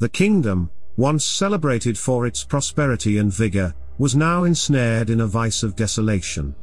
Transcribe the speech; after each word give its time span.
The 0.00 0.08
kingdom, 0.08 0.70
once 0.96 1.24
celebrated 1.24 1.98
for 1.98 2.24
its 2.24 2.44
prosperity 2.44 3.18
and 3.18 3.32
vigor, 3.32 3.74
was 3.98 4.14
now 4.14 4.44
ensnared 4.44 5.10
in 5.10 5.20
a 5.20 5.26
vice 5.26 5.64
of 5.64 5.74
desolation. 5.74 6.54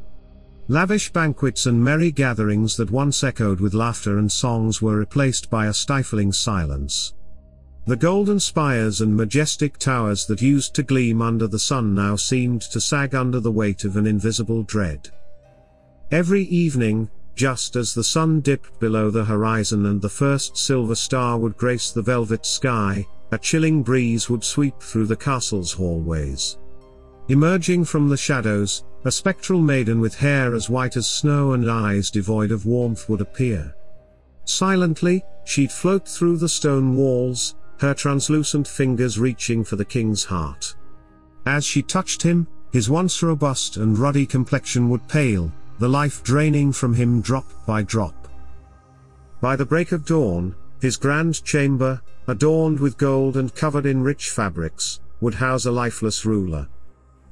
Lavish 0.68 1.12
banquets 1.12 1.66
and 1.66 1.82
merry 1.82 2.10
gatherings 2.10 2.76
that 2.76 2.90
once 2.90 3.22
echoed 3.22 3.60
with 3.60 3.74
laughter 3.74 4.18
and 4.18 4.32
songs 4.32 4.80
were 4.80 4.96
replaced 4.96 5.50
by 5.50 5.66
a 5.66 5.74
stifling 5.74 6.32
silence. 6.32 7.12
The 7.84 7.96
golden 7.96 8.40
spires 8.40 9.02
and 9.02 9.14
majestic 9.14 9.76
towers 9.76 10.24
that 10.26 10.40
used 10.40 10.74
to 10.74 10.82
gleam 10.82 11.20
under 11.20 11.46
the 11.46 11.58
sun 11.58 11.94
now 11.94 12.16
seemed 12.16 12.62
to 12.62 12.80
sag 12.80 13.14
under 13.14 13.38
the 13.38 13.52
weight 13.52 13.84
of 13.84 13.98
an 13.98 14.06
invisible 14.06 14.62
dread. 14.62 15.10
Every 16.10 16.44
evening, 16.44 17.10
just 17.34 17.76
as 17.76 17.92
the 17.92 18.02
sun 18.02 18.40
dipped 18.40 18.80
below 18.80 19.10
the 19.10 19.26
horizon 19.26 19.84
and 19.84 20.00
the 20.00 20.08
first 20.08 20.56
silver 20.56 20.94
star 20.94 21.38
would 21.38 21.56
grace 21.58 21.90
the 21.92 22.02
velvet 22.02 22.46
sky, 22.46 23.06
a 23.36 23.38
chilling 23.38 23.82
breeze 23.82 24.30
would 24.30 24.42
sweep 24.42 24.80
through 24.80 25.04
the 25.04 25.14
castle's 25.14 25.70
hallways. 25.70 26.56
Emerging 27.28 27.84
from 27.84 28.08
the 28.08 28.16
shadows, 28.16 28.82
a 29.04 29.12
spectral 29.12 29.60
maiden 29.60 30.00
with 30.00 30.14
hair 30.14 30.54
as 30.54 30.70
white 30.70 30.96
as 30.96 31.06
snow 31.06 31.52
and 31.52 31.70
eyes 31.70 32.10
devoid 32.10 32.50
of 32.50 32.64
warmth 32.64 33.10
would 33.10 33.20
appear. 33.20 33.74
Silently, 34.46 35.22
she'd 35.44 35.70
float 35.70 36.08
through 36.08 36.38
the 36.38 36.48
stone 36.48 36.96
walls, 36.96 37.56
her 37.78 37.92
translucent 37.92 38.66
fingers 38.66 39.18
reaching 39.18 39.62
for 39.62 39.76
the 39.76 39.84
king's 39.84 40.24
heart. 40.24 40.74
As 41.44 41.62
she 41.62 41.82
touched 41.82 42.22
him, 42.22 42.46
his 42.72 42.88
once 42.88 43.22
robust 43.22 43.76
and 43.76 43.98
ruddy 43.98 44.24
complexion 44.24 44.88
would 44.88 45.06
pale, 45.08 45.52
the 45.78 45.90
life 45.90 46.22
draining 46.22 46.72
from 46.72 46.94
him 46.94 47.20
drop 47.20 47.66
by 47.66 47.82
drop. 47.82 48.28
By 49.42 49.56
the 49.56 49.66
break 49.66 49.92
of 49.92 50.06
dawn, 50.06 50.54
his 50.80 50.96
grand 50.96 51.42
chamber, 51.44 52.00
adorned 52.26 52.80
with 52.80 52.98
gold 52.98 53.36
and 53.36 53.54
covered 53.54 53.86
in 53.86 54.02
rich 54.02 54.30
fabrics, 54.30 55.00
would 55.20 55.34
house 55.34 55.64
a 55.66 55.70
lifeless 55.70 56.24
ruler. 56.24 56.68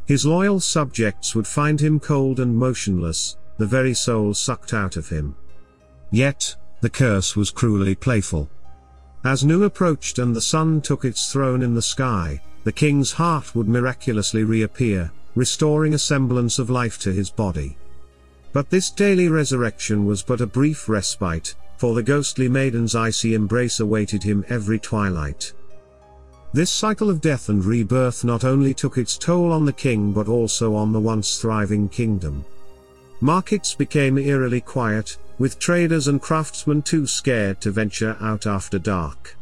His 0.06 0.26
loyal 0.26 0.60
subjects 0.60 1.34
would 1.34 1.46
find 1.46 1.80
him 1.80 1.98
cold 1.98 2.40
and 2.40 2.56
motionless, 2.56 3.36
the 3.58 3.66
very 3.66 3.94
soul 3.94 4.34
sucked 4.34 4.74
out 4.74 4.96
of 4.96 5.08
him. 5.08 5.34
Yet, 6.10 6.56
the 6.80 6.90
curse 6.90 7.36
was 7.36 7.50
cruelly 7.50 7.94
playful. 7.94 8.50
As 9.24 9.44
noon 9.44 9.62
approached 9.62 10.18
and 10.18 10.36
the 10.36 10.40
sun 10.40 10.82
took 10.82 11.04
its 11.04 11.32
throne 11.32 11.62
in 11.62 11.74
the 11.74 11.82
sky, 11.82 12.42
the 12.64 12.72
king's 12.72 13.12
heart 13.12 13.54
would 13.54 13.68
miraculously 13.68 14.44
reappear, 14.44 15.10
restoring 15.34 15.94
a 15.94 15.98
semblance 15.98 16.58
of 16.58 16.70
life 16.70 16.98
to 17.00 17.12
his 17.12 17.30
body. 17.30 17.76
But 18.52 18.70
this 18.70 18.90
daily 18.90 19.28
resurrection 19.28 20.04
was 20.04 20.22
but 20.22 20.40
a 20.40 20.46
brief 20.46 20.88
respite, 20.88 21.54
for 21.76 21.94
the 21.94 22.02
ghostly 22.02 22.48
maiden's 22.48 22.94
icy 22.94 23.34
embrace 23.34 23.80
awaited 23.80 24.22
him 24.22 24.44
every 24.48 24.78
twilight. 24.78 25.52
This 26.52 26.70
cycle 26.70 27.10
of 27.10 27.20
death 27.20 27.48
and 27.48 27.64
rebirth 27.64 28.24
not 28.24 28.44
only 28.44 28.74
took 28.74 28.96
its 28.96 29.18
toll 29.18 29.50
on 29.50 29.64
the 29.64 29.72
king 29.72 30.12
but 30.12 30.28
also 30.28 30.74
on 30.74 30.92
the 30.92 31.00
once 31.00 31.40
thriving 31.40 31.88
kingdom. 31.88 32.44
Markets 33.20 33.74
became 33.74 34.18
eerily 34.18 34.60
quiet, 34.60 35.16
with 35.38 35.58
traders 35.58 36.08
and 36.08 36.22
craftsmen 36.22 36.82
too 36.82 37.06
scared 37.06 37.60
to 37.60 37.70
venture 37.70 38.16
out 38.20 38.46
after 38.46 38.78
dark. 38.78 39.36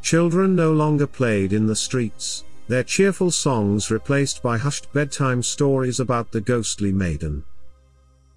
Children 0.00 0.54
no 0.56 0.72
longer 0.72 1.06
played 1.06 1.52
in 1.52 1.66
the 1.66 1.76
streets, 1.76 2.44
their 2.68 2.84
cheerful 2.84 3.30
songs 3.30 3.90
replaced 3.90 4.42
by 4.42 4.56
hushed 4.56 4.92
bedtime 4.92 5.42
stories 5.42 6.00
about 6.00 6.30
the 6.30 6.40
ghostly 6.40 6.92
maiden. 6.92 7.44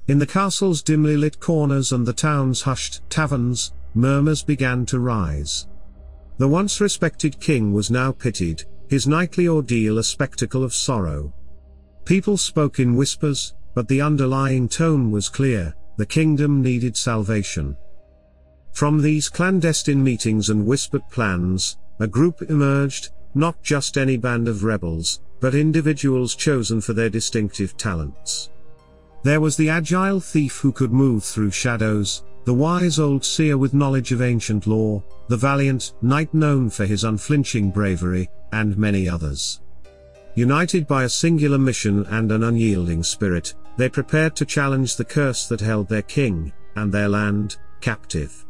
In 0.07 0.17
the 0.17 0.25
castle's 0.25 0.81
dimly 0.81 1.15
lit 1.15 1.39
corners 1.39 1.91
and 1.91 2.05
the 2.05 2.13
town's 2.13 2.61
hushed 2.61 3.01
taverns, 3.09 3.73
murmurs 3.93 4.43
began 4.43 4.85
to 4.87 4.99
rise. 4.99 5.67
The 6.37 6.47
once 6.47 6.81
respected 6.81 7.39
king 7.39 7.71
was 7.71 7.91
now 7.91 8.11
pitied, 8.11 8.63
his 8.89 9.07
nightly 9.07 9.47
ordeal 9.47 9.99
a 9.99 10.03
spectacle 10.03 10.63
of 10.63 10.73
sorrow. 10.73 11.33
People 12.03 12.35
spoke 12.35 12.79
in 12.79 12.95
whispers, 12.95 13.53
but 13.75 13.87
the 13.87 14.01
underlying 14.01 14.67
tone 14.67 15.11
was 15.11 15.29
clear, 15.29 15.75
the 15.97 16.05
kingdom 16.05 16.61
needed 16.61 16.97
salvation. 16.97 17.77
From 18.73 19.01
these 19.01 19.29
clandestine 19.29 20.03
meetings 20.03 20.49
and 20.49 20.65
whispered 20.65 21.07
plans, 21.11 21.77
a 21.99 22.07
group 22.07 22.41
emerged, 22.49 23.11
not 23.35 23.61
just 23.61 23.97
any 23.97 24.17
band 24.17 24.47
of 24.47 24.63
rebels, 24.63 25.21
but 25.39 25.53
individuals 25.53 26.35
chosen 26.35 26.81
for 26.81 26.93
their 26.93 27.09
distinctive 27.09 27.77
talents. 27.77 28.49
There 29.23 29.41
was 29.41 29.55
the 29.55 29.69
agile 29.69 30.19
thief 30.19 30.57
who 30.57 30.71
could 30.71 30.91
move 30.91 31.23
through 31.23 31.51
shadows, 31.51 32.23
the 32.43 32.53
wise 32.53 32.97
old 32.97 33.23
seer 33.23 33.55
with 33.55 33.73
knowledge 33.73 34.11
of 34.11 34.21
ancient 34.21 34.65
lore, 34.65 35.03
the 35.27 35.37
valiant 35.37 35.93
knight 36.01 36.33
known 36.33 36.69
for 36.71 36.85
his 36.85 37.03
unflinching 37.03 37.69
bravery, 37.69 38.29
and 38.51 38.75
many 38.77 39.07
others. 39.07 39.61
United 40.33 40.87
by 40.87 41.03
a 41.03 41.09
singular 41.09 41.59
mission 41.59 42.05
and 42.07 42.31
an 42.31 42.43
unyielding 42.43 43.03
spirit, 43.03 43.53
they 43.77 43.89
prepared 43.89 44.35
to 44.35 44.45
challenge 44.45 44.95
the 44.95 45.05
curse 45.05 45.47
that 45.47 45.61
held 45.61 45.87
their 45.87 46.01
king, 46.01 46.51
and 46.75 46.91
their 46.91 47.09
land, 47.09 47.57
captive. 47.79 48.45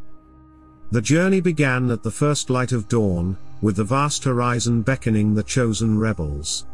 The 0.92 1.02
journey 1.02 1.42
began 1.42 1.90
at 1.92 2.04
the 2.04 2.12
first 2.12 2.50
light 2.50 2.72
of 2.72 2.88
dawn, 2.88 3.38
with 3.62 3.76
the 3.76 3.84
vast 3.84 4.24
horizon 4.24 4.84
beckoning 4.84 5.34
the 5.34 5.44
chosen 5.44 6.00
rebels. 6.00 6.66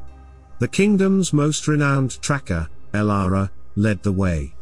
The 0.59 0.67
kingdom's 0.67 1.33
most 1.33 1.67
renowned 1.67 2.21
tracker, 2.21 2.67
Elara, 2.93 3.49
led 3.77 4.03
the 4.03 4.11
way. 4.11 4.53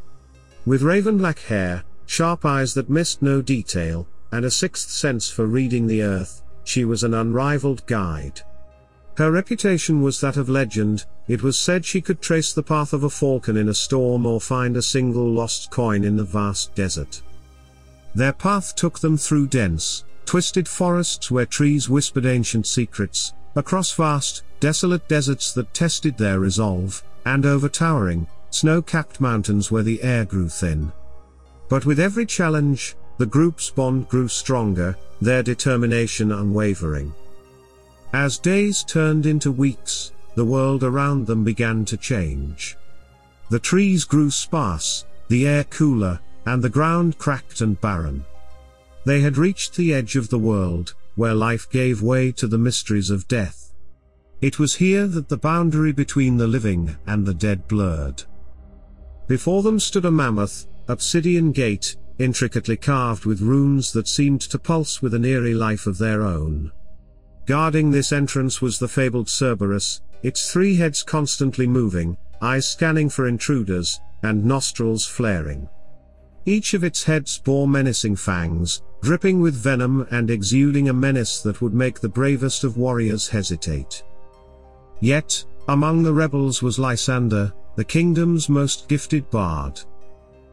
With 0.66 0.84
raven 0.84 1.18
black 1.18 1.40
hair, 1.40 1.84
sharp 2.06 2.46
eyes 2.46 2.74
that 2.76 2.90
missed 2.90 3.22
no 3.22 3.42
detail, 3.42 4.08
and 4.32 4.46
a 4.46 4.52
sixth 4.52 4.90
sense 4.92 5.30
for 5.30 5.46
reading 5.46 5.88
the 5.88 6.04
earth, 6.04 6.44
she 6.64 6.86
was 6.86 7.04
an 7.04 7.14
unrivaled 7.14 7.86
guide. 7.88 8.42
Her 9.18 9.32
reputation 9.32 10.02
was 10.02 10.20
that 10.20 10.36
of 10.36 10.50
legend, 10.50 11.06
it 11.28 11.42
was 11.42 11.58
said 11.58 11.86
she 11.86 12.02
could 12.02 12.22
trace 12.22 12.52
the 12.52 12.64
path 12.64 12.92
of 12.92 13.04
a 13.04 13.10
falcon 13.10 13.56
in 13.56 13.70
a 13.70 13.74
storm 13.74 14.26
or 14.26 14.42
find 14.42 14.76
a 14.76 14.82
single 14.82 15.32
lost 15.32 15.72
coin 15.72 16.04
in 16.04 16.18
the 16.18 16.24
vast 16.24 16.76
desert. 16.76 17.22
Their 18.14 18.34
path 18.34 18.76
took 18.76 19.00
them 19.00 19.18
through 19.18 19.48
dense, 19.48 20.04
twisted 20.26 20.68
forests 20.68 21.32
where 21.32 21.46
trees 21.46 21.90
whispered 21.90 22.26
ancient 22.26 22.68
secrets, 22.68 23.34
across 23.56 23.94
vast, 23.94 24.44
desolate 24.60 25.08
deserts 25.08 25.54
that 25.54 25.74
tested 25.74 26.18
their 26.18 26.40
resolve, 26.40 27.04
and 27.26 27.46
over 27.46 27.70
towering, 27.70 28.28
snow-capped 28.56 29.20
mountains 29.20 29.70
where 29.70 29.84
the 29.84 30.02
air 30.02 30.24
grew 30.24 30.48
thin. 30.48 30.92
But 31.68 31.86
with 31.86 32.00
every 32.00 32.26
challenge, 32.26 32.96
the 33.18 33.26
group's 33.26 33.70
bond 33.70 34.08
grew 34.08 34.28
stronger, 34.28 34.98
their 35.22 35.44
determination 35.44 36.32
unwavering. 36.32 37.14
As 38.14 38.40
days 38.40 38.84
turned 38.84 39.26
into 39.26 39.52
weeks, 39.52 40.14
the 40.36 40.46
world 40.46 40.84
around 40.84 41.28
them 41.28 41.44
began 41.44 41.86
to 41.86 41.98
change. 41.98 42.78
The 43.50 43.60
trees 43.60 44.06
grew 44.06 44.32
sparse, 44.32 45.06
the 45.28 45.48
air 45.48 45.66
cooler, 45.66 46.20
and 46.46 46.64
the 46.64 46.70
ground 46.70 47.18
cracked 47.18 47.62
and 47.62 47.80
barren. 47.82 48.24
They 49.06 49.22
had 49.22 49.38
reached 49.38 49.76
the 49.76 49.94
edge 49.94 50.16
of 50.16 50.30
the 50.30 50.40
world, 50.40 50.96
where 51.16 51.34
life 51.34 51.70
gave 51.70 52.02
way 52.02 52.32
to 52.34 52.48
the 52.48 52.58
mysteries 52.58 53.10
of 53.10 53.28
death. 53.28 53.74
It 54.42 54.60
was 54.60 54.76
here 54.76 55.08
that 55.08 55.30
the 55.30 55.38
boundary 55.38 55.92
between 55.92 56.38
the 56.38 56.48
living 56.48 56.96
and 57.08 57.26
the 57.26 57.34
dead 57.34 57.68
blurred. 57.68 58.24
Before 59.28 59.64
them 59.64 59.80
stood 59.80 60.06
a 60.06 60.12
mammoth, 60.12 60.68
obsidian 60.88 61.52
gate, 61.52 61.96
intricately 62.20 62.78
carved 62.78 63.26
with 63.26 63.42
runes 63.42 63.92
that 63.94 64.08
seemed 64.08 64.42
to 64.42 64.60
pulse 64.60 65.02
with 65.02 65.14
an 65.14 65.26
eerie 65.26 65.56
life 65.56 65.88
of 65.88 65.98
their 65.98 66.22
own. 66.22 66.72
Guarding 67.46 67.92
this 67.92 68.12
entrance 68.12 68.62
was 68.62 68.80
the 68.80 68.88
fabled 68.88 69.28
Cerberus, 69.28 70.02
its 70.24 70.52
three 70.52 70.76
heads 70.76 71.04
constantly 71.04 71.68
moving, 71.68 72.18
eyes 72.42 72.68
scanning 72.68 73.10
for 73.10 73.28
intruders, 73.28 74.00
and 74.24 74.46
nostrils 74.46 75.06
flaring. 75.06 75.68
Each 76.46 76.74
of 76.74 76.84
its 76.84 77.04
heads 77.04 77.40
bore 77.40 77.68
menacing 77.68 78.16
fangs, 78.16 78.84
dripping 79.02 79.42
with 79.42 79.56
venom 79.56 80.08
and 80.12 80.30
exuding 80.30 80.90
a 80.90 80.94
menace 80.94 81.42
that 81.42 81.62
would 81.62 81.74
make 81.74 82.00
the 82.00 82.10
bravest 82.10 82.64
of 82.64 82.78
warriors 82.78 83.28
hesitate. 83.28 84.04
Yet, 85.00 85.44
among 85.68 86.04
the 86.04 86.14
rebels 86.14 86.62
was 86.62 86.80
Lysander, 86.80 87.52
the 87.76 87.84
kingdom's 87.84 88.50
most 88.50 88.88
gifted 88.88 89.30
bard. 89.30 89.82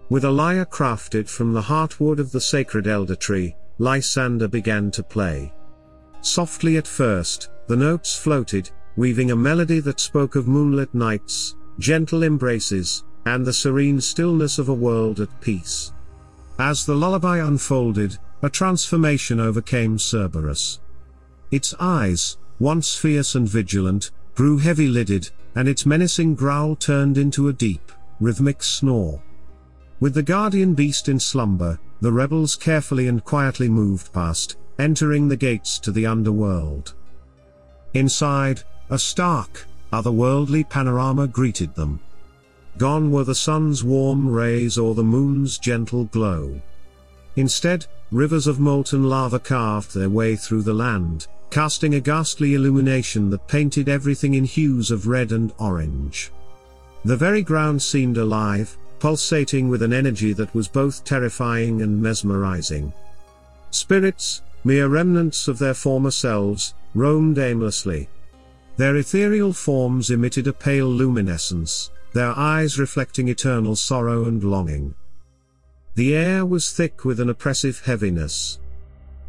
With 0.09 0.25
a 0.25 0.31
lyre 0.31 0.67
crafted 0.67 1.29
from 1.29 1.53
the 1.53 1.63
heartwood 1.63 2.19
of 2.19 2.33
the 2.33 2.41
sacred 2.41 2.87
elder 2.87 3.17
tree, 3.17 3.55
Lysander 3.79 4.49
began 4.49 4.91
to 4.91 5.03
play. 5.03 5.53
Softly 6.21 6.77
at 6.77 6.87
first, 6.87 7.51
the 7.69 7.77
notes 7.77 8.17
floated, 8.17 8.71
weaving 8.97 9.31
a 9.31 9.37
melody 9.37 9.81
that 9.81 10.01
spoke 10.01 10.37
of 10.37 10.47
moonlit 10.47 10.95
nights, 10.95 11.57
gentle 11.79 12.23
embraces, 12.23 13.05
and 13.27 13.47
the 13.47 13.53
serene 13.53 14.01
stillness 14.01 14.59
of 14.59 14.69
a 14.69 14.75
world 14.75 15.21
at 15.21 15.41
peace. 15.41 15.93
As 16.59 16.85
the 16.85 16.95
lullaby 16.95 17.39
unfolded, 17.39 18.19
a 18.43 18.51
transformation 18.51 19.41
overcame 19.41 19.99
Cerberus. 19.99 20.81
Its 21.51 21.75
eyes, 21.81 22.37
once 22.59 22.95
fierce 22.95 23.35
and 23.35 23.49
vigilant, 23.49 24.11
grew 24.35 24.59
heavy-lidded, 24.59 25.31
and 25.55 25.69
its 25.69 25.87
menacing 25.87 26.35
growl 26.35 26.77
turned 26.77 27.19
into 27.19 27.49
a 27.49 27.53
deep, 27.53 27.93
rhythmic 28.21 28.63
snore. 28.63 29.23
With 30.01 30.15
the 30.15 30.23
guardian 30.23 30.75
beast 30.75 31.09
in 31.09 31.21
slumber, 31.21 31.79
the 32.01 32.13
rebels 32.13 32.57
carefully 32.57 33.07
and 33.07 33.25
quietly 33.25 33.69
moved 33.69 34.13
past, 34.13 34.57
entering 34.79 35.29
the 35.29 35.37
gates 35.37 35.79
to 35.81 35.93
the 35.93 36.07
underworld. 36.07 36.95
Inside, 37.95 38.63
a 38.91 38.99
stark, 38.99 39.67
otherworldly 39.93 40.69
panorama 40.69 41.29
greeted 41.29 41.75
them. 41.75 42.01
Gone 42.79 43.11
were 43.11 43.25
the 43.25 43.35
sun's 43.35 43.85
warm 43.85 44.29
rays 44.29 44.79
or 44.79 44.95
the 44.95 45.05
moon's 45.05 45.59
gentle 45.59 46.05
glow. 46.07 46.61
Instead, 47.37 47.87
rivers 48.11 48.47
of 48.47 48.59
molten 48.59 49.05
lava 49.05 49.39
carved 49.39 49.95
their 49.95 50.11
way 50.11 50.37
through 50.37 50.63
the 50.63 50.75
land, 50.75 51.27
casting 51.53 51.97
a 51.97 52.01
ghastly 52.01 52.55
illumination 52.55 53.29
that 53.29 53.47
painted 53.47 53.87
everything 53.87 54.33
in 54.33 54.43
hues 54.43 54.91
of 54.91 55.07
red 55.07 55.33
and 55.33 55.53
orange. 55.59 56.33
The 57.05 57.15
very 57.15 57.43
ground 57.43 57.83
seemed 57.83 58.17
alive, 58.17 58.75
pulsating 59.01 59.69
with 59.69 59.83
an 59.83 59.93
energy 59.93 60.33
that 60.33 60.55
was 60.55 60.67
both 60.67 61.05
terrifying 61.05 61.83
and 61.83 62.01
mesmerizing. 62.01 62.91
Spirits, 63.71 64.41
mere 64.65 64.89
remnants 64.89 65.47
of 65.47 65.59
their 65.59 65.75
former 65.75 66.11
selves, 66.11 66.73
roamed 66.95 67.37
aimlessly. 67.37 68.09
Their 68.79 68.97
ethereal 68.97 69.53
forms 69.53 70.11
emitted 70.11 70.47
a 70.47 70.55
pale 70.55 70.89
luminescence, 70.89 71.91
their 72.15 72.31
eyes 72.31 72.79
reflecting 72.79 73.29
eternal 73.29 73.77
sorrow 73.77 74.25
and 74.25 74.43
longing. 74.43 74.95
The 75.97 76.17
air 76.17 76.47
was 76.47 76.73
thick 76.73 77.05
with 77.05 77.21
an 77.21 77.29
oppressive 77.29 77.83
heaviness. 77.85 78.59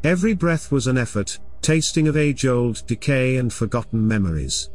Every 0.06 0.34
breath 0.34 0.72
was 0.72 0.88
an 0.88 0.98
effort, 0.98 1.40
tasting 1.64 2.08
of 2.08 2.16
age-old 2.16 2.86
decay 2.86 3.38
and 3.38 3.52
forgotten 3.52 4.08
memories. 4.08 4.70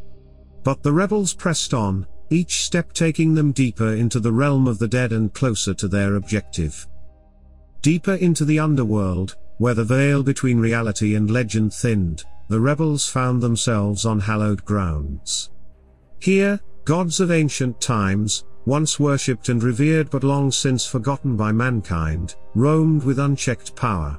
But 0.65 0.83
the 0.83 0.93
rebels 0.93 1.35
pressed 1.35 1.73
on, 1.73 2.07
each 2.31 2.65
step 2.65 2.93
taking 2.93 3.35
them 3.35 3.53
deeper 3.53 3.95
into 3.95 4.19
the 4.19 4.33
realm 4.33 4.67
of 4.67 4.79
the 4.79 4.89
dead 4.89 5.13
and 5.13 5.33
closer 5.33 5.75
to 5.75 5.87
their 5.87 6.17
objective. 6.17 6.89
Deeper 7.81 8.15
into 8.15 8.45
the 8.45 8.59
underworld, 8.59 9.37
where 9.59 9.75
the 9.75 9.85
veil 9.85 10.23
between 10.23 10.59
reality 10.59 11.15
and 11.15 11.31
legend 11.31 11.73
thinned, 11.73 12.25
the 12.49 12.61
rebels 12.61 13.09
found 13.09 13.43
themselves 13.43 14.05
on 14.05 14.21
hallowed 14.21 14.65
grounds. 14.65 15.51
Here, 16.21 16.59
gods 16.85 17.21
of 17.21 17.31
ancient 17.31 17.81
times, 17.81 18.45
once 18.67 18.99
worshipped 18.99 19.49
and 19.49 19.63
revered 19.63 20.11
but 20.11 20.25
long 20.25 20.51
since 20.51 20.87
forgotten 20.87 21.37
by 21.37 21.53
mankind, 21.53 22.35
roamed 22.55 23.05
with 23.05 23.19
unchecked 23.19 23.77
power. 23.77 24.19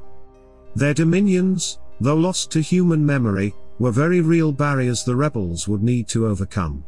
Their 0.76 0.94
dominions, 0.94 1.80
though 2.00 2.16
lost 2.16 2.52
to 2.52 2.62
human 2.62 3.06
memory, 3.06 3.54
were 3.80 3.92
very 3.92 4.22
real 4.22 4.52
barriers 4.52 5.04
the 5.04 5.16
rebels 5.16 5.68
would 5.68 5.84
need 5.84 6.08
to 6.08 6.28
overcome. 6.28 6.84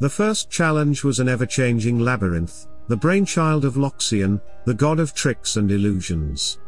The 0.00 0.10
first 0.10 0.50
challenge 0.50 1.04
was 1.04 1.20
an 1.20 1.28
ever-changing 1.28 1.98
labyrinth, 1.98 2.66
the 2.88 2.96
brainchild 2.96 3.64
of 3.64 3.74
Loxian, 3.74 4.40
the 4.64 4.74
god 4.74 4.98
of 4.98 5.14
tricks 5.14 5.56
and 5.56 5.70
illusions. 5.70 6.58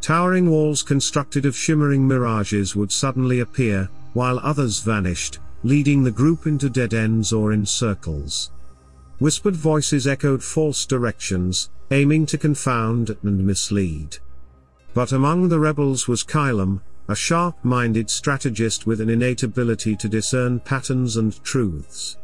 Towering 0.00 0.50
walls 0.50 0.82
constructed 0.82 1.46
of 1.46 1.56
shimmering 1.56 2.06
mirages 2.06 2.74
would 2.74 2.92
suddenly 2.92 3.40
appear, 3.40 3.88
while 4.12 4.38
others 4.40 4.80
vanished, 4.80 5.38
leading 5.62 6.02
the 6.02 6.10
group 6.10 6.46
into 6.46 6.68
dead 6.68 6.92
ends 6.92 7.32
or 7.32 7.52
in 7.52 7.64
circles. 7.64 8.50
Whispered 9.18 9.56
voices 9.56 10.06
echoed 10.06 10.42
false 10.42 10.84
directions, 10.84 11.70
aiming 11.90 12.26
to 12.26 12.36
confound 12.36 13.16
and 13.22 13.46
mislead. 13.46 14.18
But 14.94 15.12
among 15.12 15.48
the 15.48 15.58
rebels 15.58 16.06
was 16.06 16.22
Kylam, 16.22 16.80
a 17.08 17.16
sharp-minded 17.16 18.08
strategist 18.08 18.86
with 18.86 19.00
an 19.00 19.10
innate 19.10 19.42
ability 19.42 19.96
to 19.96 20.08
discern 20.08 20.60
patterns 20.60 21.16
and 21.16 21.42
truths. 21.44 22.16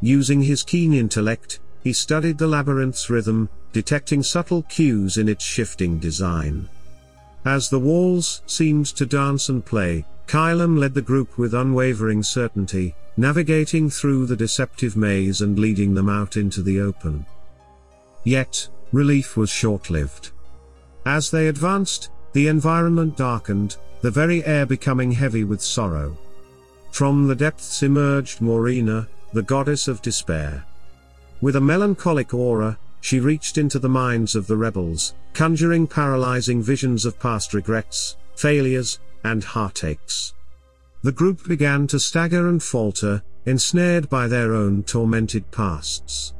Using 0.00 0.42
his 0.42 0.62
keen 0.62 0.94
intellect, 0.94 1.60
he 1.84 1.92
studied 1.92 2.38
the 2.38 2.46
labyrinth's 2.46 3.10
rhythm, 3.10 3.48
detecting 3.72 4.22
subtle 4.22 4.62
cues 4.62 5.18
in 5.18 5.28
its 5.28 5.44
shifting 5.44 5.98
design. 5.98 6.68
As 7.44 7.68
the 7.68 7.78
walls 7.78 8.42
seemed 8.46 8.86
to 8.86 9.06
dance 9.06 9.48
and 9.48 9.64
play, 9.64 10.04
Kylam 10.26 10.78
led 10.78 10.94
the 10.94 11.02
group 11.02 11.38
with 11.38 11.54
unwavering 11.54 12.22
certainty, 12.22 12.94
navigating 13.16 13.90
through 13.90 14.26
the 14.26 14.36
deceptive 14.36 14.96
maze 14.96 15.40
and 15.42 15.58
leading 15.58 15.94
them 15.94 16.08
out 16.08 16.36
into 16.36 16.62
the 16.62 16.80
open. 16.80 17.26
Yet, 18.24 18.68
relief 18.92 19.36
was 19.36 19.50
short-lived. 19.50 20.30
As 21.06 21.30
they 21.30 21.48
advanced, 21.48 22.10
the 22.32 22.48
environment 22.48 23.16
darkened, 23.16 23.76
the 24.00 24.10
very 24.10 24.44
air 24.44 24.66
becoming 24.66 25.12
heavy 25.12 25.44
with 25.44 25.62
sorrow. 25.62 26.16
From 26.90 27.26
the 27.26 27.34
depths 27.34 27.82
emerged 27.82 28.40
Morina, 28.40 29.08
the 29.32 29.42
goddess 29.42 29.88
of 29.88 30.02
despair. 30.02 30.64
With 31.40 31.56
a 31.56 31.60
melancholic 31.60 32.34
aura, 32.34 32.78
she 33.00 33.20
reached 33.20 33.58
into 33.58 33.78
the 33.78 33.88
minds 33.88 34.34
of 34.34 34.46
the 34.46 34.56
rebels, 34.56 35.14
conjuring 35.32 35.86
paralyzing 35.86 36.62
visions 36.62 37.04
of 37.04 37.18
past 37.20 37.54
regrets, 37.54 38.16
failures, 38.36 38.98
and 39.24 39.44
heartaches. 39.44 40.34
The 41.02 41.12
group 41.12 41.46
began 41.46 41.86
to 41.88 42.00
stagger 42.00 42.48
and 42.48 42.62
falter, 42.62 43.22
ensnared 43.46 44.08
by 44.08 44.26
their 44.26 44.52
own 44.54 44.82
tormented 44.82 45.50
pasts. 45.50 46.34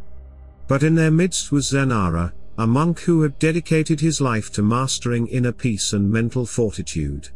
But 0.67 0.83
in 0.83 0.95
their 0.95 1.11
midst 1.11 1.53
was 1.53 1.71
Zenara, 1.71 2.33
a 2.59 2.67
monk 2.67 2.99
who 3.01 3.23
had 3.23 3.39
dedicated 3.39 4.01
his 4.01 4.21
life 4.21 4.51
to 4.53 4.63
mastering 4.63 5.29
inner 5.29 5.53
peace 5.53 5.93
and 5.93 6.11
mental 6.11 6.45
fortitude. 6.45 7.29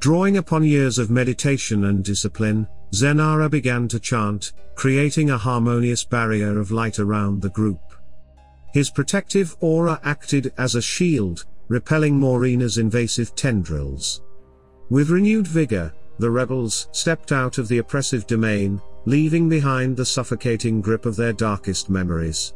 Drawing 0.00 0.38
upon 0.38 0.64
years 0.64 0.98
of 0.98 1.08
meditation 1.08 1.84
and 1.84 2.02
discipline, 2.02 2.66
Zenara 2.92 3.48
began 3.48 3.86
to 3.88 4.00
chant, 4.00 4.52
creating 4.74 5.30
a 5.30 5.38
harmonious 5.38 6.04
barrier 6.04 6.58
of 6.58 6.72
light 6.72 6.98
around 6.98 7.40
the 7.40 7.50
group. 7.50 7.80
His 8.72 8.90
protective 8.90 9.54
aura 9.60 10.00
acted 10.02 10.52
as 10.58 10.74
a 10.74 10.82
shield, 10.82 11.44
repelling 11.68 12.18
Morina's 12.18 12.78
invasive 12.78 13.36
tendrils. 13.36 14.22
With 14.88 15.10
renewed 15.10 15.46
vigor, 15.46 15.92
the 16.18 16.30
rebels 16.30 16.88
stepped 16.90 17.30
out 17.30 17.58
of 17.58 17.68
the 17.68 17.78
oppressive 17.78 18.26
domain, 18.26 18.80
leaving 19.04 19.48
behind 19.48 19.96
the 19.96 20.04
suffocating 20.04 20.80
grip 20.80 21.06
of 21.06 21.14
their 21.14 21.32
darkest 21.32 21.88
memories. 21.88 22.52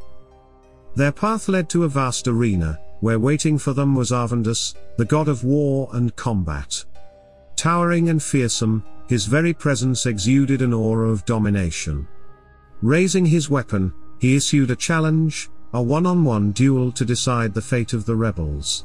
Their 0.97 1.13
path 1.13 1.49
led 1.49 1.69
to 1.71 1.85
a 1.85 1.89
vast 1.89 2.29
arena, 2.29 2.79
where 3.01 3.19
waiting 3.19 3.59
for 3.59 3.73
them 3.73 3.95
was 3.95 4.13
Arvandus, 4.13 4.75
the 4.97 5.05
god 5.05 5.29
of 5.29 5.45
war 5.45 5.89
and 5.93 6.15
combat. 6.15 6.85
Towering 7.57 8.09
and 8.09 8.23
fearsome, 8.23 8.85
his 9.09 9.27
very 9.27 9.53
presence 9.53 10.07
exuded 10.07 10.63
an 10.63 10.73
aura 10.73 11.11
of 11.11 11.25
domination. 11.25 12.07
Raising 12.81 13.27
his 13.27 13.51
weapon, 13.51 13.93
he 14.19 14.37
issued 14.37 14.71
a 14.71 14.77
challenge, 14.77 15.51
a 15.73 15.83
one-on-one 15.83 16.53
duel 16.53 16.93
to 16.93 17.05
decide 17.05 17.53
the 17.53 17.63
fate 17.63 17.93
of 17.93 18.07
the 18.07 18.17
rebels. 18.17 18.85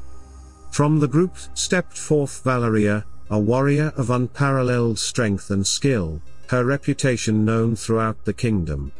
From 0.72 0.98
the 0.98 1.08
group 1.08 1.36
stepped 1.54 1.96
forth 1.96 2.42
Valeria, 2.42 3.04
a 3.30 3.38
warrior 3.38 3.92
of 3.96 4.10
unparalleled 4.10 4.98
strength 4.98 5.50
and 5.50 5.66
skill, 5.66 6.20
her 6.48 6.64
reputation 6.64 7.44
known 7.44 7.76
throughout 7.76 8.24
the 8.24 8.32
kingdom. 8.32 8.92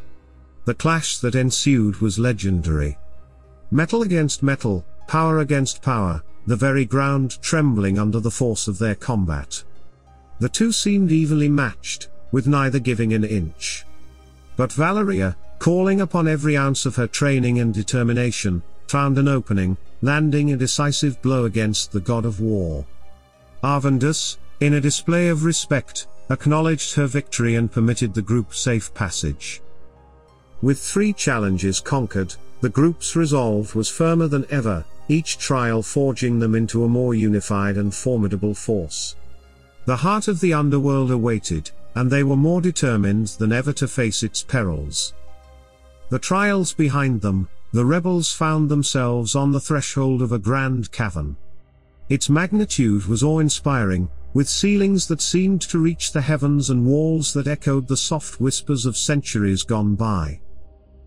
The 0.65 0.73
clash 0.75 1.17
that 1.19 1.35
ensued 1.35 2.01
was 2.01 2.19
legendary. 2.19 2.97
Metal 3.71 4.03
against 4.03 4.43
metal, 4.43 4.85
power 5.07 5.39
against 5.39 5.81
power, 5.81 6.23
the 6.45 6.55
very 6.55 6.85
ground 6.85 7.41
trembling 7.41 7.97
under 7.97 8.19
the 8.19 8.31
force 8.31 8.67
of 8.67 8.77
their 8.77 8.95
combat. 8.95 9.63
The 10.39 10.49
two 10.49 10.71
seemed 10.71 11.11
evenly 11.11 11.49
matched, 11.49 12.09
with 12.31 12.47
neither 12.47 12.79
giving 12.79 13.13
an 13.13 13.23
inch. 13.23 13.85
But 14.55 14.71
Valeria, 14.73 15.35
calling 15.59 16.01
upon 16.01 16.27
every 16.27 16.55
ounce 16.57 16.85
of 16.85 16.95
her 16.95 17.07
training 17.07 17.59
and 17.59 17.73
determination, 17.73 18.61
found 18.87 19.17
an 19.17 19.27
opening, 19.27 19.77
landing 20.01 20.51
a 20.51 20.57
decisive 20.57 21.21
blow 21.21 21.45
against 21.45 21.91
the 21.91 21.99
god 21.99 22.25
of 22.25 22.39
war. 22.39 22.85
Arvandus, 23.63 24.37
in 24.59 24.73
a 24.75 24.81
display 24.81 25.29
of 25.29 25.43
respect, 25.43 26.07
acknowledged 26.29 26.95
her 26.95 27.07
victory 27.07 27.55
and 27.55 27.71
permitted 27.71 28.13
the 28.13 28.21
group 28.21 28.53
safe 28.53 28.93
passage. 28.93 29.61
With 30.61 30.79
three 30.79 31.11
challenges 31.11 31.79
conquered, 31.79 32.35
the 32.61 32.69
group's 32.69 33.15
resolve 33.15 33.73
was 33.73 33.89
firmer 33.89 34.27
than 34.27 34.45
ever, 34.51 34.85
each 35.09 35.39
trial 35.39 35.81
forging 35.81 36.37
them 36.37 36.53
into 36.53 36.83
a 36.83 36.87
more 36.87 37.15
unified 37.15 37.77
and 37.77 37.93
formidable 37.93 38.53
force. 38.53 39.15
The 39.85 39.95
heart 39.95 40.27
of 40.27 40.39
the 40.39 40.53
underworld 40.53 41.09
awaited, 41.09 41.71
and 41.95 42.11
they 42.11 42.23
were 42.23 42.35
more 42.35 42.61
determined 42.61 43.29
than 43.39 43.51
ever 43.51 43.73
to 43.73 43.87
face 43.87 44.21
its 44.21 44.43
perils. 44.43 45.13
The 46.09 46.19
trials 46.19 46.73
behind 46.73 47.21
them, 47.21 47.49
the 47.73 47.85
rebels 47.85 48.31
found 48.31 48.69
themselves 48.69 49.33
on 49.33 49.51
the 49.51 49.59
threshold 49.59 50.21
of 50.21 50.31
a 50.31 50.37
grand 50.37 50.91
cavern. 50.91 51.37
Its 52.07 52.29
magnitude 52.29 53.07
was 53.07 53.23
awe-inspiring, 53.23 54.09
with 54.35 54.47
ceilings 54.47 55.07
that 55.07 55.21
seemed 55.21 55.61
to 55.61 55.79
reach 55.79 56.11
the 56.11 56.21
heavens 56.21 56.69
and 56.69 56.85
walls 56.85 57.33
that 57.33 57.47
echoed 57.47 57.87
the 57.87 57.97
soft 57.97 58.39
whispers 58.39 58.85
of 58.85 58.95
centuries 58.95 59.63
gone 59.63 59.95
by. 59.95 60.39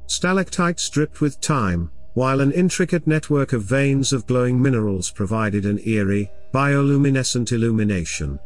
Stalactites 0.06 0.88
dripped 0.90 1.20
with 1.20 1.40
time, 1.40 1.90
while 2.14 2.40
an 2.40 2.52
intricate 2.52 3.06
network 3.06 3.52
of 3.52 3.62
veins 3.62 4.12
of 4.12 4.26
glowing 4.26 4.60
minerals 4.60 5.10
provided 5.10 5.66
an 5.66 5.80
eerie, 5.84 6.30
bioluminescent 6.52 7.52
illumination. 7.52 8.38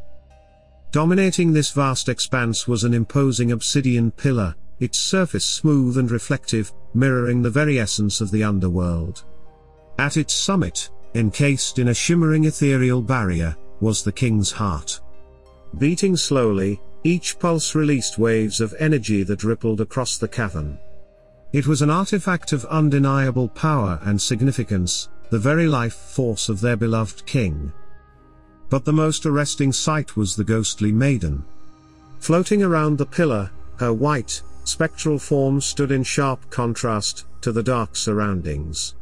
Dominating 0.91 1.53
this 1.53 1.71
vast 1.71 2.09
expanse 2.09 2.67
was 2.67 2.85
an 2.85 2.95
imposing 2.95 3.53
obsidian 3.53 4.11
pillar, 4.11 4.55
its 4.81 4.99
surface 4.99 5.45
smooth 5.45 5.99
and 5.99 6.11
reflective, 6.11 6.73
mirroring 6.95 7.43
the 7.43 7.50
very 7.50 7.79
essence 7.79 8.21
of 8.21 8.31
the 8.31 8.43
underworld. 8.43 9.25
At 9.99 10.17
its 10.17 10.33
summit, 10.33 10.91
encased 11.15 11.79
in 11.79 11.88
a 11.88 11.95
shimmering 11.95 12.45
ethereal 12.45 13.03
barrier, 13.03 13.57
was 13.81 14.03
the 14.03 14.12
king's 14.12 14.53
heart. 14.53 15.00
Beating 15.77 16.17
slowly, 16.17 16.81
each 17.05 17.38
pulse 17.38 17.75
released 17.75 18.19
waves 18.19 18.61
of 18.61 18.75
energy 18.79 19.23
that 19.25 19.45
rippled 19.45 19.81
across 19.81 20.17
the 20.17 20.29
cavern. 20.29 20.79
It 21.50 21.67
was 21.67 21.81
an 21.81 21.88
artifact 21.88 22.52
of 22.52 22.67
undeniable 22.67 23.49
power 23.49 23.99
and 24.02 24.21
significance, 24.21 25.09
the 25.31 25.38
very 25.38 25.67
life 25.67 25.95
force 25.95 26.50
of 26.50 26.61
their 26.61 26.76
beloved 26.76 27.25
king. 27.25 27.73
But 28.69 28.85
the 28.85 28.93
most 28.93 29.25
arresting 29.25 29.73
sight 29.73 30.14
was 30.14 30.37
the 30.37 30.45
ghostly 30.45 30.93
maiden. 30.93 31.45
Floating 32.21 32.62
around 32.62 32.99
the 32.99 33.07
pillar, 33.07 33.50
her 33.76 33.95
white, 33.95 34.43
spectral 34.64 35.19
form 35.19 35.62
stood 35.62 35.90
in 35.90 36.02
sharp 36.02 36.50
contrast 36.50 37.25
to 37.40 37.50
the 37.50 37.62
dark 37.62 37.97
surroundings. 37.97 38.95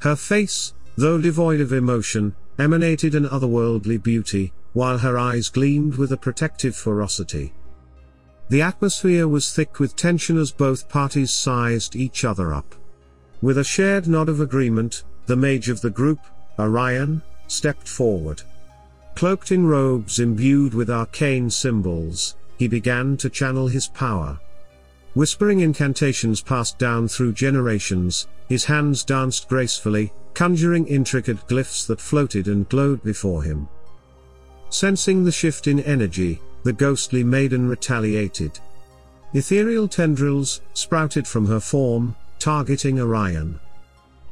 Her 0.00 0.16
face, 0.16 0.74
though 0.96 1.20
devoid 1.20 1.60
of 1.60 1.72
emotion, 1.72 2.34
emanated 2.58 3.14
an 3.14 3.26
otherworldly 3.26 4.02
beauty, 4.02 4.52
while 4.72 4.98
her 4.98 5.16
eyes 5.16 5.48
gleamed 5.48 5.94
with 5.94 6.10
a 6.10 6.16
protective 6.16 6.74
ferocity. 6.74 7.52
The 8.50 8.62
atmosphere 8.62 9.28
was 9.28 9.52
thick 9.52 9.78
with 9.78 9.94
tension 9.94 10.38
as 10.38 10.50
both 10.50 10.88
parties 10.88 11.30
sized 11.30 11.94
each 11.94 12.24
other 12.24 12.54
up. 12.54 12.74
With 13.42 13.58
a 13.58 13.64
shared 13.64 14.08
nod 14.08 14.28
of 14.28 14.40
agreement, 14.40 15.04
the 15.26 15.36
mage 15.36 15.68
of 15.68 15.82
the 15.82 15.90
group, 15.90 16.20
Orion, 16.58 17.22
stepped 17.46 17.86
forward. 17.86 18.42
Cloaked 19.14 19.52
in 19.52 19.66
robes 19.66 20.18
imbued 20.18 20.72
with 20.72 20.88
arcane 20.88 21.50
symbols, 21.50 22.36
he 22.56 22.68
began 22.68 23.16
to 23.18 23.28
channel 23.28 23.68
his 23.68 23.88
power. 23.88 24.40
Whispering 25.14 25.60
incantations 25.60 26.40
passed 26.40 26.78
down 26.78 27.08
through 27.08 27.32
generations, 27.32 28.28
his 28.48 28.64
hands 28.64 29.04
danced 29.04 29.48
gracefully, 29.48 30.12
conjuring 30.32 30.86
intricate 30.86 31.46
glyphs 31.48 31.86
that 31.88 32.00
floated 32.00 32.48
and 32.48 32.68
glowed 32.68 33.02
before 33.02 33.42
him. 33.42 33.68
Sensing 34.70 35.24
the 35.24 35.32
shift 35.32 35.66
in 35.66 35.80
energy, 35.80 36.40
the 36.64 36.72
ghostly 36.72 37.24
maiden 37.24 37.68
retaliated. 37.68 38.58
Ethereal 39.34 39.88
tendrils 39.88 40.60
sprouted 40.72 41.26
from 41.26 41.46
her 41.46 41.60
form, 41.60 42.16
targeting 42.38 42.98
Orion. 42.98 43.60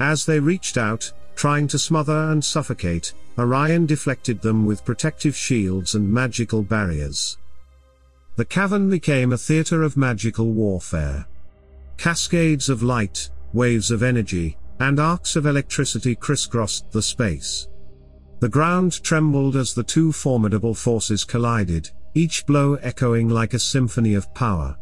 As 0.00 0.24
they 0.24 0.40
reached 0.40 0.78
out, 0.78 1.12
trying 1.34 1.68
to 1.68 1.78
smother 1.78 2.30
and 2.30 2.44
suffocate, 2.44 3.12
Orion 3.38 3.86
deflected 3.86 4.40
them 4.40 4.64
with 4.64 4.84
protective 4.84 5.36
shields 5.36 5.94
and 5.94 6.10
magical 6.10 6.62
barriers. 6.62 7.36
The 8.36 8.44
cavern 8.44 8.90
became 8.90 9.32
a 9.32 9.38
theater 9.38 9.82
of 9.82 9.96
magical 9.96 10.52
warfare. 10.52 11.26
Cascades 11.96 12.68
of 12.68 12.82
light, 12.82 13.30
waves 13.52 13.90
of 13.90 14.02
energy, 14.02 14.56
and 14.80 15.00
arcs 15.00 15.36
of 15.36 15.46
electricity 15.46 16.14
crisscrossed 16.14 16.90
the 16.90 17.02
space. 17.02 17.68
The 18.40 18.48
ground 18.48 19.02
trembled 19.02 19.56
as 19.56 19.72
the 19.72 19.82
two 19.82 20.12
formidable 20.12 20.74
forces 20.74 21.24
collided, 21.24 21.90
each 22.16 22.46
blow 22.46 22.74
echoing 22.76 23.28
like 23.28 23.52
a 23.52 23.58
symphony 23.58 24.14
of 24.14 24.32
power. 24.32 24.76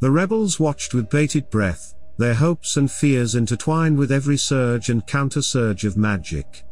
The 0.00 0.10
rebels 0.10 0.58
watched 0.58 0.94
with 0.94 1.10
bated 1.10 1.50
breath, 1.50 1.94
their 2.16 2.34
hopes 2.34 2.78
and 2.78 2.90
fears 2.90 3.34
intertwined 3.34 3.98
with 3.98 4.10
every 4.10 4.38
surge 4.38 4.88
and 4.88 5.06
counter-surge 5.06 5.84
of 5.84 5.98
magic. 5.98 6.64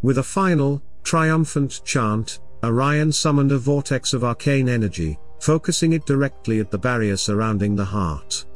With 0.00 0.18
a 0.18 0.22
final, 0.22 0.82
triumphant 1.02 1.82
chant, 1.84 2.40
Orion 2.64 3.12
summoned 3.12 3.52
a 3.52 3.58
vortex 3.58 4.14
of 4.14 4.24
arcane 4.24 4.70
energy, 4.70 5.18
focusing 5.38 5.92
it 5.92 6.06
directly 6.06 6.60
at 6.60 6.70
the 6.70 6.78
barrier 6.78 7.18
surrounding 7.18 7.76
the 7.76 7.84
heart. 7.84 8.46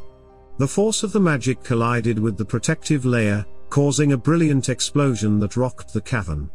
The 0.56 0.68
force 0.68 1.02
of 1.02 1.12
the 1.12 1.20
magic 1.20 1.62
collided 1.62 2.18
with 2.18 2.38
the 2.38 2.44
protective 2.44 3.04
layer, 3.04 3.44
causing 3.68 4.12
a 4.12 4.16
brilliant 4.16 4.70
explosion 4.70 5.38
that 5.40 5.58
rocked 5.58 5.92
the 5.92 6.00
cavern. 6.00 6.50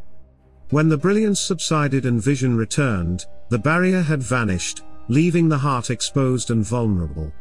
When 0.74 0.90
the 0.90 0.98
brilliance 0.98 1.40
subsided 1.40 2.08
and 2.08 2.20
vision 2.20 2.58
returned, 2.58 3.28
the 3.50 3.60
barrier 3.60 4.02
had 4.02 4.24
vanished, 4.24 4.82
leaving 5.08 5.48
the 5.48 5.60
heart 5.60 5.92
exposed 5.92 6.50
and 6.50 6.66
vulnerable. 6.66 7.32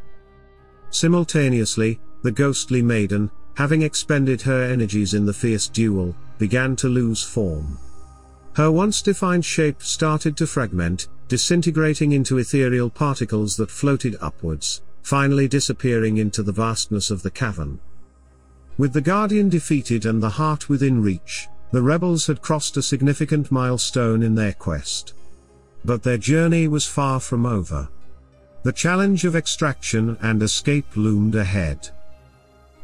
Simultaneously, 0.91 1.99
the 2.23 2.31
ghostly 2.31 2.83
maiden, 2.83 3.31
having 3.55 3.81
expended 3.81 4.43
her 4.43 4.63
energies 4.63 5.15
in 5.15 5.25
the 5.25 5.33
fierce 5.33 5.67
duel, 5.67 6.15
began 6.37 6.77
to 6.77 6.91
lose 6.91 7.23
form. 7.23 7.79
Her 8.53 8.71
once 8.71 9.01
defined 9.01 9.47
shape 9.47 9.83
started 9.83 10.37
to 10.37 10.47
fragment, 10.47 11.09
disintegrating 11.29 12.13
into 12.13 12.37
ethereal 12.37 12.91
particles 12.91 13.57
that 13.57 13.71
floated 13.71 14.15
upwards, 14.21 14.83
finally 15.01 15.49
disappearing 15.49 16.19
into 16.19 16.43
the 16.43 16.53
vastness 16.53 17.11
of 17.11 17.23
the 17.23 17.31
cavern. 17.31 17.81
With 18.77 18.93
the 18.93 19.01
Guardian 19.01 19.49
defeated 19.49 20.05
and 20.05 20.23
the 20.23 20.29
heart 20.29 20.69
within 20.69 21.03
reach, 21.03 21.49
the 21.73 21.83
rebels 21.83 22.27
had 22.27 22.43
crossed 22.43 22.77
a 22.77 22.83
significant 22.83 23.51
milestone 23.51 24.23
in 24.23 24.35
their 24.35 24.53
quest. 24.53 25.15
But 25.85 26.03
their 26.03 26.19
journey 26.19 26.69
was 26.69 26.87
far 26.87 27.19
from 27.19 27.47
over. 27.47 27.89
The 28.63 28.73
challenge 28.73 29.25
of 29.25 29.35
extraction 29.35 30.17
and 30.21 30.43
escape 30.43 30.97
loomed 30.97 31.35
ahead. 31.35 31.89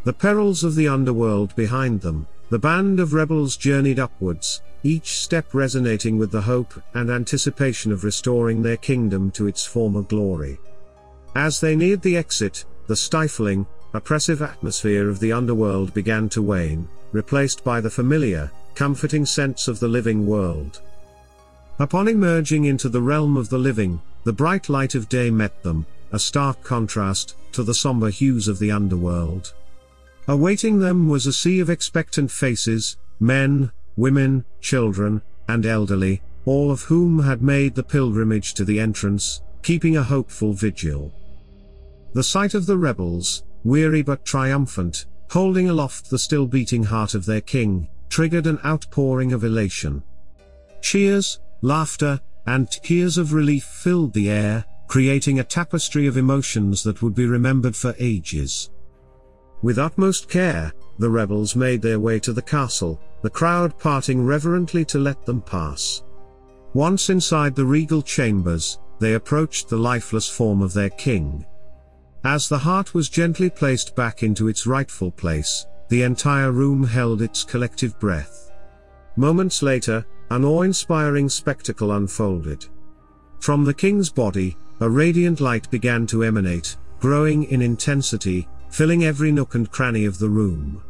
The 0.04 0.12
perils 0.12 0.64
of 0.64 0.74
the 0.74 0.88
underworld 0.88 1.54
behind 1.54 2.00
them, 2.00 2.26
the 2.48 2.58
band 2.58 2.98
of 2.98 3.12
rebels 3.12 3.56
journeyed 3.56 3.98
upwards, 3.98 4.62
each 4.82 5.18
step 5.18 5.52
resonating 5.52 6.16
with 6.16 6.30
the 6.30 6.40
hope 6.40 6.82
and 6.94 7.10
anticipation 7.10 7.92
of 7.92 8.04
restoring 8.04 8.62
their 8.62 8.76
kingdom 8.78 9.30
to 9.32 9.46
its 9.46 9.66
former 9.66 10.02
glory. 10.02 10.58
As 11.34 11.60
they 11.60 11.76
neared 11.76 12.00
the 12.00 12.16
exit, 12.16 12.64
the 12.86 12.96
stifling, 12.96 13.66
oppressive 13.92 14.40
atmosphere 14.40 15.08
of 15.08 15.20
the 15.20 15.32
underworld 15.32 15.92
began 15.92 16.28
to 16.30 16.42
wane, 16.42 16.88
replaced 17.12 17.62
by 17.62 17.80
the 17.80 17.90
familiar, 17.90 18.50
comforting 18.78 19.26
sense 19.26 19.66
of 19.66 19.80
the 19.80 19.88
living 19.88 20.24
world. 20.24 20.82
Upon 21.80 22.06
emerging 22.06 22.66
into 22.66 22.88
the 22.88 23.02
realm 23.02 23.36
of 23.36 23.48
the 23.48 23.58
living, 23.58 24.00
the 24.22 24.32
bright 24.32 24.68
light 24.68 24.94
of 24.94 25.08
day 25.08 25.32
met 25.32 25.64
them, 25.64 25.84
a 26.12 26.18
stark 26.20 26.62
contrast 26.62 27.34
to 27.50 27.64
the 27.64 27.74
somber 27.74 28.08
hues 28.08 28.46
of 28.46 28.60
the 28.60 28.70
underworld. 28.70 29.52
Awaiting 30.28 30.78
them 30.78 31.08
was 31.08 31.26
a 31.26 31.32
sea 31.32 31.58
of 31.58 31.68
expectant 31.68 32.30
faces, 32.30 32.96
men, 33.18 33.72
women, 33.96 34.44
children, 34.60 35.22
and 35.48 35.66
elderly, 35.66 36.22
all 36.44 36.70
of 36.70 36.82
whom 36.82 37.24
had 37.24 37.42
made 37.42 37.74
the 37.74 37.82
pilgrimage 37.82 38.54
to 38.54 38.64
the 38.64 38.78
entrance, 38.78 39.42
keeping 39.64 39.96
a 39.96 40.04
hopeful 40.04 40.52
vigil. 40.52 41.12
The 42.12 42.22
sight 42.22 42.54
of 42.54 42.66
the 42.66 42.78
rebels, 42.78 43.42
weary 43.64 44.02
but 44.02 44.24
triumphant, 44.24 45.06
holding 45.30 45.68
aloft 45.68 46.10
the 46.10 46.18
still 46.18 46.46
beating 46.46 46.84
heart 46.84 47.14
of 47.14 47.26
their 47.26 47.40
king, 47.40 47.88
triggered 48.08 48.46
an 48.46 48.58
outpouring 48.64 49.32
of 49.32 49.44
elation. 49.44 50.02
Cheers, 50.80 51.40
laughter, 51.62 52.20
and 52.46 52.70
tears 52.70 53.18
of 53.18 53.32
relief 53.32 53.64
filled 53.64 54.12
the 54.14 54.30
air, 54.30 54.64
creating 54.86 55.38
a 55.38 55.44
tapestry 55.44 56.06
of 56.06 56.16
emotions 56.16 56.82
that 56.82 57.02
would 57.02 57.14
be 57.14 57.26
remembered 57.26 57.76
for 57.76 57.94
ages. 57.98 58.70
With 59.60 59.78
utmost 59.78 60.28
care, 60.28 60.72
the 60.98 61.10
rebels 61.10 61.56
made 61.56 61.82
their 61.82 62.00
way 62.00 62.18
to 62.20 62.32
the 62.32 62.42
castle, 62.42 63.00
the 63.22 63.30
crowd 63.30 63.78
parting 63.78 64.24
reverently 64.24 64.84
to 64.86 64.98
let 64.98 65.26
them 65.26 65.42
pass. 65.42 66.02
Once 66.74 67.10
inside 67.10 67.54
the 67.54 67.64
regal 67.64 68.02
chambers, 68.02 68.78
they 69.00 69.14
approached 69.14 69.68
the 69.68 69.76
lifeless 69.76 70.28
form 70.28 70.62
of 70.62 70.72
their 70.72 70.90
king. 70.90 71.44
As 72.24 72.48
the 72.48 72.58
heart 72.58 72.94
was 72.94 73.08
gently 73.08 73.50
placed 73.50 73.94
back 73.94 74.22
into 74.22 74.48
its 74.48 74.66
rightful 74.66 75.10
place, 75.10 75.66
the 75.88 76.02
entire 76.02 76.52
room 76.52 76.84
held 76.84 77.22
its 77.22 77.44
collective 77.44 77.98
breath. 77.98 78.50
Moments 79.16 79.62
later, 79.62 80.04
an 80.30 80.44
awe-inspiring 80.44 81.28
spectacle 81.28 81.92
unfolded. 81.92 82.66
From 83.40 83.64
the 83.64 83.74
king's 83.74 84.10
body, 84.10 84.56
a 84.80 84.88
radiant 84.88 85.40
light 85.40 85.70
began 85.70 86.06
to 86.08 86.22
emanate, 86.22 86.76
growing 87.00 87.44
in 87.44 87.62
intensity, 87.62 88.48
filling 88.70 89.04
every 89.04 89.32
nook 89.32 89.54
and 89.54 89.70
cranny 89.70 90.04
of 90.04 90.18
the 90.18 90.28
room. 90.28 90.82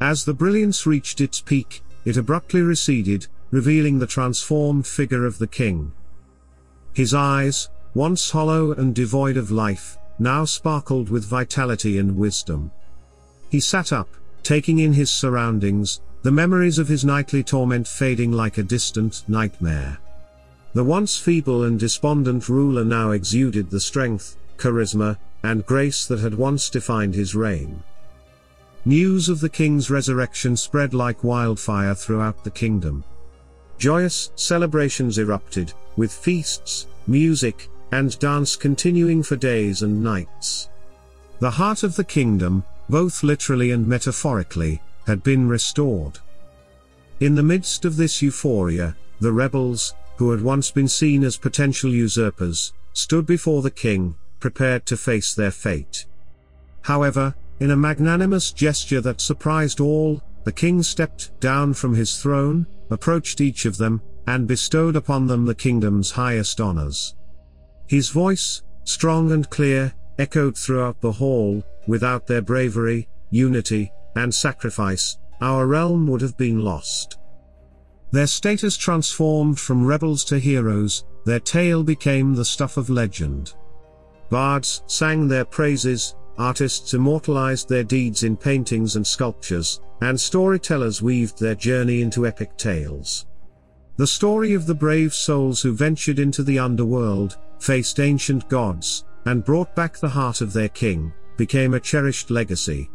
As 0.00 0.24
the 0.24 0.34
brilliance 0.34 0.86
reached 0.86 1.20
its 1.20 1.40
peak, 1.40 1.82
it 2.04 2.16
abruptly 2.16 2.62
receded, 2.62 3.26
revealing 3.50 3.98
the 3.98 4.06
transformed 4.06 4.86
figure 4.86 5.26
of 5.26 5.38
the 5.38 5.46
king. 5.46 5.92
His 6.94 7.12
eyes, 7.12 7.68
once 7.94 8.30
hollow 8.30 8.72
and 8.72 8.94
devoid 8.94 9.36
of 9.36 9.50
life, 9.50 9.98
now 10.18 10.44
sparkled 10.44 11.10
with 11.10 11.24
vitality 11.24 11.98
and 11.98 12.16
wisdom. 12.16 12.70
He 13.50 13.60
sat 13.60 13.92
up, 13.92 14.08
taking 14.42 14.78
in 14.78 14.92
his 14.92 15.10
surroundings, 15.10 16.00
the 16.22 16.30
memories 16.30 16.78
of 16.78 16.88
his 16.88 17.04
nightly 17.04 17.42
torment 17.42 17.88
fading 17.88 18.30
like 18.30 18.58
a 18.58 18.62
distant 18.62 19.24
nightmare. 19.28 19.98
The 20.72 20.84
once 20.84 21.16
feeble 21.16 21.64
and 21.64 21.78
despondent 21.78 22.48
ruler 22.48 22.84
now 22.84 23.10
exuded 23.10 23.68
the 23.68 23.80
strength, 23.80 24.36
charisma, 24.56 25.18
and 25.42 25.66
grace 25.66 26.06
that 26.06 26.20
had 26.20 26.34
once 26.34 26.70
defined 26.70 27.14
his 27.14 27.34
reign. 27.34 27.82
News 28.84 29.28
of 29.28 29.40
the 29.40 29.48
king's 29.48 29.90
resurrection 29.90 30.56
spread 30.56 30.94
like 30.94 31.24
wildfire 31.24 31.94
throughout 31.94 32.44
the 32.44 32.50
kingdom. 32.50 33.02
Joyous 33.78 34.30
celebrations 34.36 35.18
erupted, 35.18 35.72
with 35.96 36.12
feasts, 36.12 36.86
music, 37.06 37.68
and 37.90 38.16
dance 38.20 38.54
continuing 38.54 39.22
for 39.22 39.36
days 39.36 39.82
and 39.82 40.02
nights. 40.02 40.68
The 41.40 41.50
heart 41.50 41.82
of 41.82 41.96
the 41.96 42.04
kingdom, 42.04 42.62
both 42.90 43.22
literally 43.22 43.70
and 43.70 43.86
metaphorically, 43.86 44.82
had 45.06 45.22
been 45.22 45.48
restored. 45.48 46.18
In 47.20 47.34
the 47.34 47.42
midst 47.42 47.84
of 47.84 47.96
this 47.96 48.20
euphoria, 48.20 48.96
the 49.20 49.32
rebels, 49.32 49.94
who 50.16 50.30
had 50.30 50.42
once 50.42 50.70
been 50.70 50.88
seen 50.88 51.22
as 51.24 51.36
potential 51.36 51.90
usurpers, 51.90 52.72
stood 52.92 53.26
before 53.26 53.62
the 53.62 53.70
king, 53.70 54.14
prepared 54.40 54.84
to 54.86 54.96
face 54.96 55.34
their 55.34 55.50
fate. 55.50 56.06
However, 56.82 57.34
in 57.60 57.70
a 57.70 57.76
magnanimous 57.76 58.52
gesture 58.52 59.00
that 59.02 59.20
surprised 59.20 59.80
all, 59.80 60.22
the 60.44 60.52
king 60.52 60.82
stepped 60.82 61.38
down 61.40 61.74
from 61.74 61.94
his 61.94 62.20
throne, 62.20 62.66
approached 62.90 63.40
each 63.40 63.66
of 63.66 63.76
them, 63.76 64.00
and 64.26 64.48
bestowed 64.48 64.96
upon 64.96 65.26
them 65.26 65.44
the 65.44 65.54
kingdom's 65.54 66.10
highest 66.10 66.60
honors. 66.60 67.14
His 67.86 68.08
voice, 68.08 68.62
strong 68.84 69.32
and 69.32 69.48
clear, 69.50 69.92
echoed 70.20 70.56
throughout 70.56 71.00
the 71.00 71.10
hall, 71.10 71.64
without 71.86 72.26
their 72.26 72.42
bravery, 72.42 73.08
unity, 73.30 73.90
and 74.14 74.32
sacrifice, 74.32 75.18
our 75.40 75.66
realm 75.66 76.06
would 76.06 76.20
have 76.20 76.36
been 76.36 76.60
lost. 76.60 77.18
Their 78.12 78.26
status 78.26 78.76
transformed 78.76 79.58
from 79.58 79.86
rebels 79.86 80.22
to 80.24 80.38
heroes, 80.38 81.04
their 81.24 81.40
tale 81.40 81.82
became 81.82 82.34
the 82.34 82.44
stuff 82.44 82.76
of 82.76 82.90
legend. 82.90 83.54
Bards 84.28 84.82
sang 84.86 85.26
their 85.26 85.44
praises, 85.44 86.14
artists 86.36 86.92
immortalized 86.92 87.68
their 87.68 87.84
deeds 87.84 88.22
in 88.22 88.36
paintings 88.36 88.96
and 88.96 89.06
sculptures, 89.06 89.80
and 90.02 90.20
storytellers 90.20 91.00
weaved 91.00 91.40
their 91.40 91.54
journey 91.54 92.02
into 92.02 92.26
epic 92.26 92.56
tales. 92.58 93.26
The 93.96 94.06
story 94.06 94.54
of 94.54 94.66
the 94.66 94.74
brave 94.74 95.14
souls 95.14 95.62
who 95.62 95.72
ventured 95.72 96.18
into 96.18 96.42
the 96.42 96.58
underworld, 96.58 97.38
faced 97.58 98.00
ancient 98.00 98.48
gods, 98.48 99.04
and 99.30 99.44
brought 99.44 99.76
back 99.76 99.96
the 99.96 100.08
heart 100.08 100.40
of 100.40 100.52
their 100.52 100.68
king, 100.68 101.12
became 101.36 101.74
a 101.74 101.80
cherished 101.80 102.32
legacy, 102.32 102.90